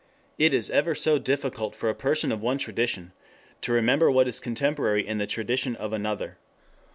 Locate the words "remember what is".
3.71-4.39